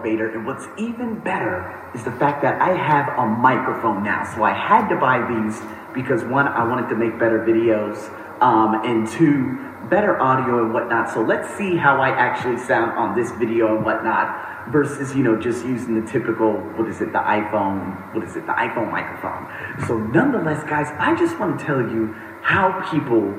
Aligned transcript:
elevator. 0.00 0.30
And 0.30 0.46
what's 0.46 0.66
even 0.78 1.18
better 1.20 1.90
is 1.94 2.04
the 2.04 2.12
fact 2.12 2.42
that 2.42 2.60
I 2.60 2.76
have 2.76 3.18
a 3.18 3.26
microphone 3.26 4.02
now. 4.02 4.24
So 4.34 4.42
I 4.42 4.52
had 4.52 4.88
to 4.88 4.96
buy 4.96 5.18
these 5.26 5.60
because 5.94 6.24
one, 6.24 6.46
I 6.48 6.64
wanted 6.64 6.88
to 6.90 6.96
make 6.96 7.18
better 7.18 7.40
videos, 7.40 7.98
um, 8.40 8.82
and 8.84 9.08
two, 9.08 9.58
better 9.90 10.20
audio 10.20 10.64
and 10.64 10.72
whatnot. 10.72 11.10
So 11.10 11.20
let's 11.20 11.52
see 11.56 11.76
how 11.76 12.00
I 12.00 12.10
actually 12.10 12.58
sound 12.58 12.92
on 12.92 13.16
this 13.16 13.32
video 13.32 13.76
and 13.76 13.84
whatnot 13.84 14.70
versus, 14.70 15.14
you 15.14 15.22
know, 15.22 15.38
just 15.40 15.64
using 15.64 16.00
the 16.00 16.10
typical, 16.10 16.52
what 16.52 16.88
is 16.88 17.00
it, 17.00 17.12
the 17.12 17.18
iPhone, 17.18 18.14
what 18.14 18.24
is 18.24 18.36
it, 18.36 18.46
the 18.46 18.52
iPhone 18.52 18.90
microphone. 18.90 19.48
So 19.86 19.98
nonetheless, 19.98 20.62
guys, 20.68 20.86
I 20.98 21.16
just 21.16 21.38
want 21.38 21.58
to 21.58 21.64
tell 21.64 21.80
you 21.80 22.14
how 22.42 22.88
people 22.90 23.34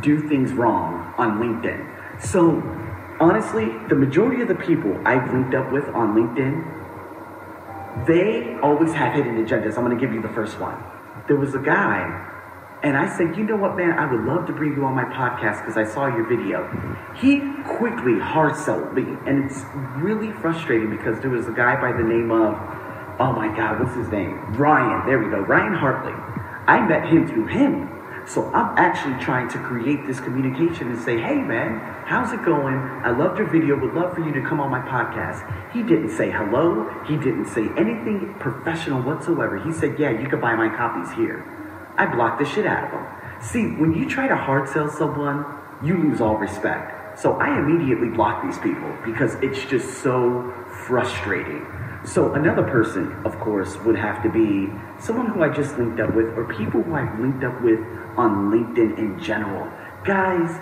do 0.00 0.26
things 0.28 0.52
wrong 0.52 1.12
on 1.18 1.40
LinkedIn. 1.40 2.22
So 2.22 2.62
honestly, 3.20 3.66
the 3.88 3.94
majority 3.94 4.42
of 4.42 4.48
the 4.48 4.54
people 4.54 4.96
I've 5.04 5.32
linked 5.32 5.54
up 5.54 5.72
with 5.72 5.84
on 5.88 6.14
LinkedIn, 6.14 8.06
they 8.06 8.56
always 8.62 8.92
have 8.92 9.14
hidden 9.14 9.44
agendas. 9.44 9.76
I'm 9.76 9.84
going 9.84 9.96
to 9.96 10.00
give 10.00 10.14
you 10.14 10.22
the 10.22 10.28
first 10.28 10.58
one. 10.60 10.82
There 11.26 11.36
was 11.36 11.54
a 11.54 11.58
guy 11.58 12.28
and 12.82 12.96
I 12.96 13.08
said, 13.16 13.36
you 13.36 13.42
know 13.42 13.56
what, 13.56 13.76
man, 13.76 13.98
I 13.98 14.10
would 14.10 14.24
love 14.24 14.46
to 14.46 14.52
bring 14.52 14.76
you 14.76 14.84
on 14.84 14.94
my 14.94 15.04
podcast 15.04 15.64
because 15.64 15.76
I 15.76 15.84
saw 15.84 16.06
your 16.06 16.28
video. 16.28 16.62
He 17.16 17.40
quickly 17.76 18.20
hard 18.20 18.54
sold 18.54 18.94
me. 18.94 19.02
And 19.26 19.44
it's 19.44 19.64
really 19.96 20.30
frustrating 20.40 20.90
because 20.90 21.18
there 21.20 21.30
was 21.30 21.48
a 21.48 21.52
guy 21.52 21.80
by 21.80 21.90
the 21.90 22.04
name 22.04 22.30
of, 22.30 22.54
oh 23.18 23.32
my 23.32 23.48
God, 23.56 23.80
what's 23.80 23.96
his 23.96 24.08
name? 24.08 24.54
Ryan. 24.54 25.06
There 25.06 25.18
we 25.18 25.28
go. 25.28 25.40
Ryan 25.40 25.74
Hartley. 25.74 26.12
I 26.68 26.86
met 26.86 27.08
him 27.08 27.26
through 27.26 27.48
him. 27.48 27.90
So 28.28 28.44
I'm 28.52 28.76
actually 28.76 29.18
trying 29.24 29.48
to 29.48 29.58
create 29.58 30.06
this 30.06 30.20
communication 30.20 30.90
and 30.90 31.00
say, 31.00 31.18
hey 31.18 31.36
man, 31.36 31.78
how's 32.04 32.30
it 32.34 32.44
going? 32.44 32.76
I 33.02 33.10
loved 33.10 33.38
your 33.38 33.48
video, 33.48 33.80
would 33.80 33.94
love 33.94 34.14
for 34.14 34.20
you 34.20 34.32
to 34.34 34.46
come 34.46 34.60
on 34.60 34.70
my 34.70 34.80
podcast. 34.80 35.40
He 35.72 35.82
didn't 35.82 36.10
say 36.10 36.30
hello, 36.30 36.86
he 37.06 37.16
didn't 37.16 37.46
say 37.46 37.68
anything 37.78 38.34
professional 38.38 39.00
whatsoever. 39.00 39.58
He 39.64 39.72
said, 39.72 39.98
yeah, 39.98 40.10
you 40.10 40.28
can 40.28 40.42
buy 40.42 40.54
my 40.54 40.68
copies 40.68 41.10
here. 41.16 41.42
I 41.96 42.04
blocked 42.04 42.38
the 42.38 42.44
shit 42.44 42.66
out 42.66 42.84
of 42.84 42.90
them. 42.90 43.40
See, 43.40 43.64
when 43.80 43.94
you 43.94 44.06
try 44.06 44.28
to 44.28 44.36
hard 44.36 44.68
sell 44.68 44.90
someone, 44.90 45.46
you 45.82 45.96
lose 45.96 46.20
all 46.20 46.36
respect. 46.36 47.18
So 47.18 47.32
I 47.40 47.58
immediately 47.58 48.10
block 48.10 48.44
these 48.44 48.58
people 48.58 48.94
because 49.06 49.36
it's 49.36 49.64
just 49.64 50.02
so 50.02 50.52
frustrating. 50.86 51.66
So 52.04 52.34
another 52.34 52.62
person, 52.62 53.12
of 53.24 53.38
course, 53.40 53.76
would 53.78 53.96
have 53.96 54.22
to 54.22 54.30
be 54.30 54.72
someone 55.00 55.26
who 55.26 55.42
I 55.42 55.48
just 55.48 55.76
linked 55.78 56.00
up 56.00 56.14
with 56.14 56.26
or 56.36 56.44
people 56.44 56.82
who 56.82 56.94
I've 56.94 57.18
linked 57.18 57.44
up 57.44 57.60
with 57.60 57.80
on 58.16 58.50
LinkedIn 58.50 58.98
in 58.98 59.20
general. 59.20 59.70
Guys, 60.04 60.58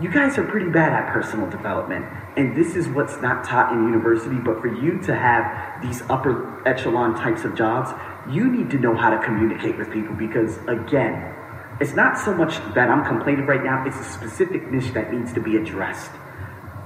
you 0.00 0.10
guys 0.10 0.38
are 0.38 0.44
pretty 0.44 0.70
bad 0.70 0.92
at 0.92 1.12
personal 1.12 1.48
development. 1.48 2.06
And 2.36 2.56
this 2.56 2.74
is 2.74 2.88
what's 2.88 3.20
not 3.20 3.44
taught 3.44 3.72
in 3.72 3.84
university, 3.84 4.36
but 4.36 4.60
for 4.60 4.66
you 4.66 4.98
to 5.02 5.14
have 5.14 5.82
these 5.82 6.02
upper 6.08 6.66
echelon 6.66 7.14
types 7.14 7.44
of 7.44 7.54
jobs, 7.54 7.90
you 8.28 8.50
need 8.50 8.70
to 8.70 8.78
know 8.78 8.94
how 8.96 9.10
to 9.10 9.22
communicate 9.24 9.76
with 9.76 9.92
people 9.92 10.14
because, 10.14 10.56
again, 10.66 11.34
it's 11.80 11.94
not 11.94 12.18
so 12.18 12.34
much 12.34 12.56
that 12.74 12.90
I'm 12.90 13.04
complaining 13.04 13.46
right 13.46 13.62
now, 13.62 13.84
it's 13.86 13.98
a 13.98 14.04
specific 14.04 14.70
niche 14.70 14.92
that 14.92 15.12
needs 15.12 15.32
to 15.34 15.40
be 15.40 15.56
addressed. 15.56 16.10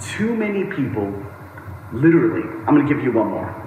Too 0.01 0.35
many 0.35 0.65
people, 0.65 1.13
literally, 1.93 2.43
I'm 2.67 2.77
gonna 2.77 2.89
give 2.89 3.03
you 3.03 3.13
one 3.13 3.29
more. 3.29 3.65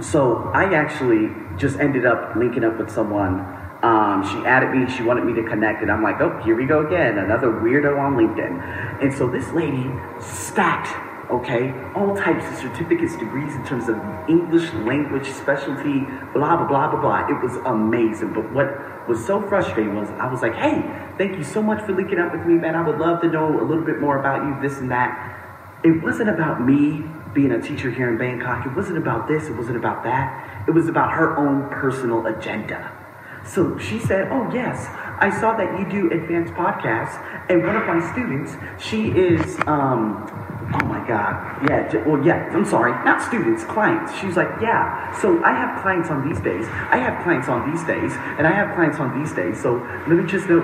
So 0.00 0.50
I 0.54 0.74
actually 0.74 1.30
just 1.56 1.78
ended 1.78 2.06
up 2.06 2.36
linking 2.36 2.64
up 2.64 2.78
with 2.78 2.90
someone. 2.90 3.40
Um, 3.82 4.24
she 4.24 4.44
added 4.46 4.70
me, 4.70 4.90
she 4.92 5.02
wanted 5.02 5.24
me 5.24 5.34
to 5.34 5.48
connect, 5.48 5.82
and 5.82 5.90
I'm 5.90 6.02
like, 6.02 6.20
oh, 6.20 6.40
here 6.44 6.56
we 6.56 6.66
go 6.66 6.84
again, 6.86 7.18
another 7.18 7.48
weirdo 7.48 7.98
on 7.98 8.16
LinkedIn. 8.16 9.02
And 9.02 9.14
so 9.14 9.28
this 9.28 9.48
lady 9.52 9.88
stacked 10.20 10.88
okay? 11.30 11.74
All 11.94 12.16
types 12.16 12.44
of 12.46 12.56
certificates, 12.56 13.16
degrees 13.16 13.54
in 13.54 13.64
terms 13.64 13.88
of 13.88 13.96
English 14.28 14.72
language 14.72 15.26
specialty, 15.28 16.00
blah, 16.32 16.56
blah, 16.56 16.66
blah, 16.66 16.90
blah, 16.90 17.00
blah. 17.00 17.28
It 17.28 17.42
was 17.42 17.56
amazing. 17.66 18.32
But 18.32 18.52
what 18.52 19.08
was 19.08 19.24
so 19.24 19.46
frustrating 19.48 19.94
was 19.94 20.08
I 20.10 20.30
was 20.30 20.42
like, 20.42 20.54
hey, 20.54 20.82
thank 21.18 21.36
you 21.36 21.44
so 21.44 21.62
much 21.62 21.84
for 21.84 21.92
linking 21.92 22.18
up 22.18 22.32
with 22.32 22.46
me, 22.46 22.54
man. 22.54 22.74
I 22.74 22.86
would 22.86 22.98
love 22.98 23.20
to 23.22 23.28
know 23.28 23.60
a 23.60 23.64
little 23.64 23.84
bit 23.84 24.00
more 24.00 24.18
about 24.18 24.44
you, 24.44 24.56
this 24.66 24.78
and 24.78 24.90
that. 24.90 25.37
It 25.84 26.02
wasn't 26.02 26.28
about 26.28 26.64
me 26.64 27.04
being 27.34 27.52
a 27.52 27.62
teacher 27.62 27.90
here 27.90 28.08
in 28.08 28.18
Bangkok. 28.18 28.66
It 28.66 28.74
wasn't 28.74 28.98
about 28.98 29.28
this. 29.28 29.48
It 29.48 29.56
wasn't 29.56 29.76
about 29.76 30.02
that. 30.04 30.66
It 30.66 30.72
was 30.72 30.88
about 30.88 31.12
her 31.12 31.36
own 31.36 31.68
personal 31.70 32.26
agenda. 32.26 32.92
So 33.44 33.78
she 33.78 33.98
said, 33.98 34.28
oh, 34.30 34.50
yes, 34.52 34.86
I 35.20 35.30
saw 35.30 35.56
that 35.56 35.78
you 35.78 35.88
do 35.88 36.10
advanced 36.10 36.52
podcasts. 36.54 37.16
And 37.48 37.64
one 37.64 37.76
of 37.76 37.86
my 37.86 38.00
students, 38.12 38.56
she 38.78 39.08
is, 39.08 39.58
um, 39.66 40.26
God. 41.08 41.34
Uh, 41.34 41.66
yeah. 41.68 42.04
Well, 42.06 42.24
yeah. 42.24 42.52
I'm 42.52 42.64
sorry. 42.64 42.92
Not 43.04 43.22
students, 43.22 43.64
clients. 43.64 44.16
She's 44.20 44.36
like, 44.36 44.48
yeah. 44.60 45.10
So 45.20 45.42
I 45.42 45.52
have 45.52 45.80
clients 45.82 46.10
on 46.10 46.28
these 46.28 46.40
days. 46.40 46.66
I 46.92 46.98
have 46.98 47.22
clients 47.24 47.48
on 47.48 47.70
these 47.70 47.82
days, 47.84 48.12
and 48.38 48.46
I 48.46 48.52
have 48.52 48.74
clients 48.74 49.00
on 49.00 49.18
these 49.18 49.32
days. 49.32 49.60
So 49.60 49.80
let 50.06 50.16
me 50.20 50.26
just 50.26 50.48
know. 50.48 50.60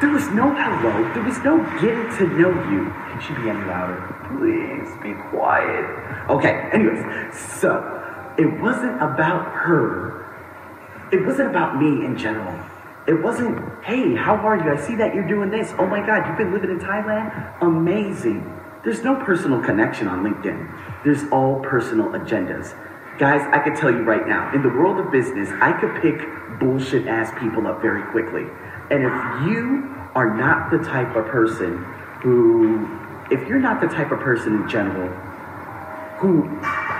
There 0.00 0.10
was 0.10 0.28
no 0.34 0.52
hello. 0.52 1.14
There 1.14 1.22
was 1.22 1.38
no 1.46 1.62
getting 1.80 2.10
to 2.18 2.26
know 2.36 2.52
you. 2.70 2.90
Can 2.90 3.20
she 3.22 3.32
be 3.40 3.48
any 3.48 3.64
louder? 3.64 4.02
Please 4.36 4.90
be 5.00 5.14
quiet. 5.30 5.86
Okay. 6.28 6.68
Anyways, 6.72 7.38
so 7.38 7.80
it 8.36 8.60
wasn't 8.60 8.96
about 8.96 9.46
her. 9.54 10.26
It 11.12 11.24
wasn't 11.24 11.48
about 11.48 11.80
me 11.80 12.04
in 12.04 12.18
general. 12.18 12.52
It 13.06 13.22
wasn't, 13.22 13.56
hey, 13.84 14.16
how 14.16 14.34
are 14.34 14.56
you? 14.56 14.72
I 14.72 14.76
see 14.84 14.96
that 14.96 15.14
you're 15.14 15.28
doing 15.28 15.48
this. 15.48 15.72
Oh 15.78 15.86
my 15.86 16.04
God, 16.04 16.26
you've 16.26 16.36
been 16.36 16.52
living 16.52 16.70
in 16.70 16.80
Thailand? 16.80 17.62
Amazing. 17.62 18.42
There's 18.86 19.02
no 19.02 19.16
personal 19.16 19.60
connection 19.60 20.06
on 20.06 20.22
LinkedIn. 20.22 21.02
There's 21.02 21.24
all 21.32 21.58
personal 21.58 22.06
agendas. 22.10 22.72
Guys, 23.18 23.42
I 23.50 23.58
can 23.58 23.74
tell 23.74 23.90
you 23.90 24.04
right 24.04 24.28
now, 24.28 24.54
in 24.54 24.62
the 24.62 24.68
world 24.68 25.04
of 25.04 25.10
business, 25.10 25.48
I 25.60 25.72
could 25.72 26.00
pick 26.00 26.20
bullshit 26.60 27.08
ass 27.08 27.36
people 27.40 27.66
up 27.66 27.82
very 27.82 28.08
quickly. 28.12 28.46
And 28.92 29.02
if 29.02 29.50
you 29.50 29.92
are 30.14 30.32
not 30.36 30.70
the 30.70 30.78
type 30.78 31.16
of 31.16 31.26
person 31.26 31.82
who, 32.22 32.86
if 33.28 33.48
you're 33.48 33.58
not 33.58 33.80
the 33.80 33.88
type 33.88 34.12
of 34.12 34.20
person 34.20 34.54
in 34.54 34.68
general 34.68 35.08
who 36.20 36.44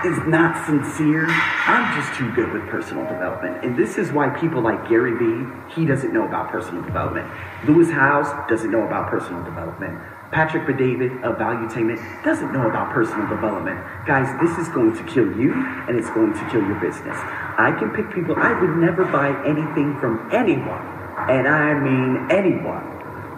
is 0.03 0.19
not 0.27 0.65
sincere, 0.65 1.25
I'm 1.29 1.99
just 1.99 2.19
too 2.19 2.29
good 2.33 2.51
with 2.51 2.67
personal 2.67 3.05
development. 3.05 3.63
And 3.63 3.79
this 3.79 3.97
is 3.97 4.11
why 4.11 4.27
people 4.27 4.61
like 4.61 4.89
Gary 4.89 5.17
Vee, 5.17 5.73
he 5.73 5.85
doesn't 5.85 6.13
know 6.13 6.27
about 6.27 6.51
personal 6.51 6.83
development. 6.83 7.31
Lewis 7.65 7.89
Howes 7.89 8.27
doesn't 8.49 8.69
know 8.69 8.85
about 8.85 9.09
personal 9.09 9.41
development. 9.45 9.97
Patrick 10.31 10.67
Bet-David 10.67 11.23
of 11.23 11.37
Valuetainment 11.37 12.23
doesn't 12.23 12.51
know 12.51 12.67
about 12.67 12.91
personal 12.93 13.27
development. 13.27 13.79
Guys, 14.05 14.27
this 14.41 14.57
is 14.57 14.67
going 14.73 14.95
to 14.97 15.03
kill 15.03 15.27
you 15.39 15.53
and 15.87 15.97
it's 15.97 16.09
going 16.09 16.33
to 16.33 16.49
kill 16.51 16.61
your 16.67 16.79
business. 16.81 17.15
I 17.15 17.73
can 17.79 17.91
pick 17.91 18.13
people, 18.13 18.35
I 18.35 18.51
would 18.59 18.75
never 18.75 19.05
buy 19.05 19.29
anything 19.47 19.97
from 19.99 20.29
anyone, 20.33 20.83
and 21.31 21.47
I 21.47 21.79
mean 21.79 22.27
anyone, 22.29 22.83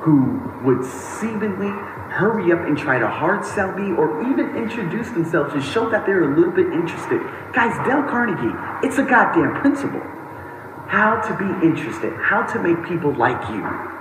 who 0.01 0.41
would 0.65 0.83
seemingly 0.83 1.69
hurry 2.09 2.51
up 2.51 2.65
and 2.65 2.75
try 2.75 2.97
to 2.97 3.07
hard 3.07 3.45
sell 3.45 3.71
me 3.77 3.93
or 3.93 4.23
even 4.31 4.55
introduce 4.57 5.09
themselves 5.09 5.53
and 5.53 5.63
show 5.63 5.89
that 5.91 6.07
they're 6.07 6.23
a 6.23 6.35
little 6.35 6.51
bit 6.51 6.73
interested. 6.73 7.21
Guys, 7.53 7.75
Dale 7.85 8.01
Carnegie, 8.09 8.55
it's 8.81 8.97
a 8.97 9.03
goddamn 9.03 9.61
principle. 9.61 10.01
How 10.87 11.21
to 11.21 11.37
be 11.37 11.67
interested, 11.67 12.13
how 12.17 12.41
to 12.47 12.57
make 12.57 12.83
people 12.89 13.13
like 13.13 13.39
you 13.49 13.98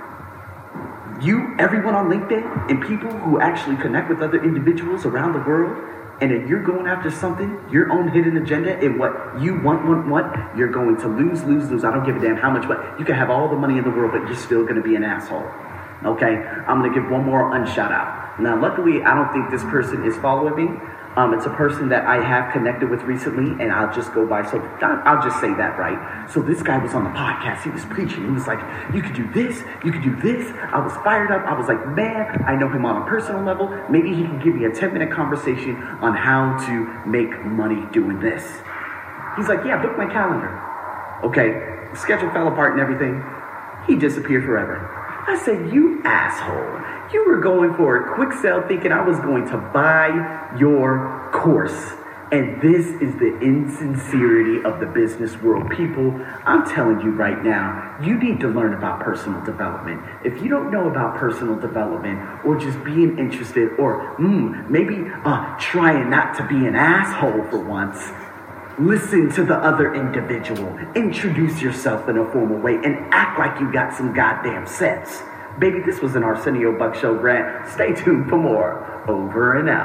you, 1.21 1.55
everyone 1.59 1.95
on 1.95 2.09
LinkedIn, 2.09 2.69
and 2.69 2.81
people 2.81 3.11
who 3.11 3.39
actually 3.39 3.77
connect 3.77 4.09
with 4.09 4.21
other 4.21 4.43
individuals 4.43 5.05
around 5.05 5.33
the 5.33 5.39
world, 5.39 5.77
and 6.21 6.31
if 6.31 6.49
you're 6.49 6.63
going 6.63 6.87
after 6.87 7.09
something, 7.09 7.59
your 7.71 7.91
own 7.91 8.09
hidden 8.09 8.35
agenda, 8.37 8.77
and 8.77 8.99
what 8.99 9.39
you 9.41 9.59
want, 9.61 9.87
want, 9.87 10.07
want, 10.07 10.57
you're 10.57 10.71
going 10.71 10.97
to 10.97 11.07
lose, 11.07 11.43
lose, 11.43 11.69
lose. 11.71 11.83
I 11.83 11.91
don't 11.91 12.05
give 12.05 12.17
a 12.17 12.19
damn 12.19 12.35
how 12.35 12.51
much, 12.51 12.67
but 12.67 12.99
you 12.99 13.05
can 13.05 13.15
have 13.15 13.29
all 13.29 13.47
the 13.47 13.55
money 13.55 13.77
in 13.77 13.83
the 13.83 13.89
world, 13.89 14.11
but 14.11 14.27
you're 14.27 14.35
still 14.35 14.63
going 14.63 14.75
to 14.75 14.81
be 14.81 14.95
an 14.95 15.03
asshole. 15.03 15.49
Okay, 16.03 16.37
I'm 16.67 16.79
going 16.79 16.93
to 16.93 17.01
give 17.01 17.09
one 17.09 17.23
more 17.23 17.51
unshout 17.55 17.91
out. 17.91 18.39
Now, 18.39 18.59
luckily, 18.59 19.03
I 19.03 19.15
don't 19.15 19.31
think 19.33 19.49
this 19.49 19.63
person 19.63 20.05
is 20.05 20.15
following 20.17 20.55
me, 20.55 20.79
um, 21.19 21.33
it's 21.33 21.45
a 21.45 21.49
person 21.49 21.89
that 21.89 22.05
I 22.05 22.23
have 22.23 22.53
connected 22.53 22.89
with 22.89 23.01
recently, 23.01 23.51
and 23.61 23.73
I'll 23.73 23.93
just 23.93 24.13
go 24.13 24.25
by. 24.25 24.49
So 24.49 24.57
I'll 24.81 25.21
just 25.21 25.41
say 25.41 25.53
that, 25.55 25.77
right? 25.77 25.99
So 26.31 26.41
this 26.41 26.61
guy 26.61 26.77
was 26.77 26.93
on 26.93 27.03
the 27.03 27.09
podcast. 27.09 27.63
He 27.63 27.69
was 27.69 27.83
preaching. 27.83 28.23
He 28.23 28.31
was 28.31 28.47
like, 28.47 28.59
"You 28.93 29.01
could 29.01 29.15
do 29.15 29.27
this. 29.33 29.61
You 29.83 29.91
could 29.91 30.01
do 30.01 30.15
this." 30.15 30.47
I 30.71 30.79
was 30.79 30.93
fired 31.03 31.29
up. 31.29 31.45
I 31.45 31.57
was 31.59 31.67
like, 31.67 31.85
"Man, 31.89 32.45
I 32.47 32.55
know 32.55 32.69
him 32.69 32.85
on 32.85 33.01
a 33.01 33.05
personal 33.05 33.41
level. 33.43 33.67
Maybe 33.89 34.15
he 34.15 34.23
can 34.23 34.39
give 34.39 34.55
me 34.55 34.63
a 34.63 34.71
10 34.71 34.93
minute 34.93 35.11
conversation 35.11 35.75
on 35.99 36.15
how 36.15 36.55
to 36.67 36.87
make 37.05 37.43
money 37.43 37.85
doing 37.91 38.21
this." 38.21 38.43
He's 39.35 39.49
like, 39.49 39.65
"Yeah, 39.65 39.81
book 39.81 39.97
my 39.97 40.07
calendar." 40.07 40.55
Okay, 41.25 41.89
schedule 41.95 42.31
fell 42.31 42.47
apart 42.47 42.71
and 42.71 42.79
everything. 42.79 43.21
He 43.87 43.97
disappeared 43.97 44.45
forever. 44.45 44.98
I 45.29 45.37
said, 45.45 45.71
You 45.71 46.01
asshole. 46.03 47.13
You 47.13 47.25
were 47.27 47.39
going 47.39 47.75
for 47.75 47.97
a 47.97 48.15
quick 48.15 48.33
sale 48.41 48.63
thinking 48.67 48.91
I 48.91 49.03
was 49.03 49.19
going 49.19 49.45
to 49.49 49.57
buy 49.57 50.55
your 50.59 51.29
course. 51.31 51.93
And 52.31 52.61
this 52.61 52.85
is 53.01 53.15
the 53.15 53.39
insincerity 53.39 54.63
of 54.63 54.79
the 54.79 54.85
business 54.85 55.35
world. 55.41 55.69
People, 55.71 56.13
I'm 56.45 56.63
telling 56.67 57.01
you 57.01 57.11
right 57.11 57.43
now, 57.43 57.97
you 58.03 58.19
need 58.19 58.39
to 58.41 58.47
learn 58.47 58.75
about 58.75 58.99
personal 58.99 59.43
development. 59.43 60.01
If 60.23 60.41
you 60.41 60.47
don't 60.47 60.71
know 60.71 60.87
about 60.87 61.17
personal 61.17 61.55
development 61.55 62.19
or 62.45 62.55
just 62.55 62.83
being 62.83 63.17
interested 63.17 63.79
or 63.79 64.15
mm, 64.17 64.69
maybe 64.69 65.09
uh, 65.25 65.57
trying 65.59 66.11
not 66.11 66.35
to 66.37 66.47
be 66.47 66.67
an 66.67 66.75
asshole 66.75 67.49
for 67.49 67.59
once, 67.59 67.97
listen 68.79 69.29
to 69.29 69.43
the 69.43 69.55
other 69.55 69.93
individual. 69.93 70.77
Introduce 70.95 71.61
yourself 71.61 72.07
in 72.07 72.17
a 72.17 72.31
formal 72.31 72.57
way 72.57 72.75
and 72.75 73.13
act 73.13 73.37
like 73.37 73.59
you 73.59 73.71
got 73.71 73.93
some 73.93 74.13
goddamn 74.13 74.65
sense. 74.65 75.21
Baby, 75.59 75.81
this 75.85 75.99
was 76.01 76.15
an 76.15 76.23
Arsenio 76.23 76.77
Buck 76.77 76.95
Show, 76.95 77.17
Grant. 77.17 77.67
Stay 77.67 77.93
tuned 77.93 78.29
for 78.29 78.37
more. 78.37 79.03
Over 79.09 79.59
and 79.59 79.69
out. 79.69 79.77